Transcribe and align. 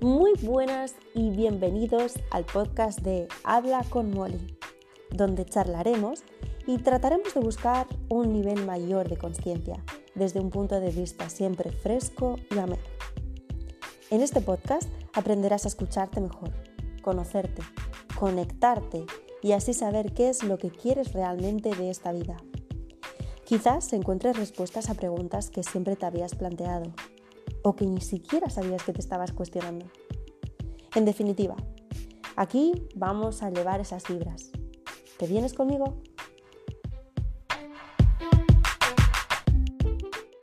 Muy 0.00 0.34
buenas 0.42 0.94
y 1.12 1.30
bienvenidos 1.30 2.20
al 2.30 2.44
podcast 2.44 3.00
de 3.00 3.26
Habla 3.42 3.84
con 3.90 4.12
Molly, 4.12 4.56
donde 5.10 5.44
charlaremos 5.44 6.22
y 6.68 6.78
trataremos 6.78 7.34
de 7.34 7.40
buscar 7.40 7.88
un 8.08 8.32
nivel 8.32 8.64
mayor 8.64 9.08
de 9.08 9.16
conciencia 9.16 9.82
desde 10.14 10.38
un 10.38 10.50
punto 10.50 10.78
de 10.78 10.92
vista 10.92 11.28
siempre 11.28 11.72
fresco 11.72 12.36
y 12.48 12.58
ameno. 12.58 12.82
En 14.10 14.20
este 14.20 14.40
podcast 14.40 14.88
aprenderás 15.14 15.64
a 15.64 15.68
escucharte 15.68 16.20
mejor, 16.20 16.52
conocerte, 17.02 17.62
conectarte 18.16 19.04
y 19.42 19.50
así 19.50 19.74
saber 19.74 20.14
qué 20.14 20.28
es 20.28 20.44
lo 20.44 20.58
que 20.58 20.70
quieres 20.70 21.12
realmente 21.12 21.74
de 21.74 21.90
esta 21.90 22.12
vida. 22.12 22.36
Quizás 23.44 23.92
encuentres 23.92 24.36
respuestas 24.36 24.90
a 24.90 24.94
preguntas 24.94 25.50
que 25.50 25.64
siempre 25.64 25.96
te 25.96 26.06
habías 26.06 26.36
planteado 26.36 26.92
o 27.62 27.74
que 27.76 27.86
ni 27.86 28.00
siquiera 28.00 28.50
sabías 28.50 28.82
que 28.82 28.92
te 28.92 29.00
estabas 29.00 29.32
cuestionando. 29.32 29.86
En 30.94 31.04
definitiva, 31.04 31.56
aquí 32.36 32.72
vamos 32.94 33.42
a 33.42 33.48
elevar 33.48 33.80
esas 33.80 34.04
vibras. 34.08 34.50
¿Te 35.18 35.26
vienes 35.26 35.52
conmigo? 35.54 36.02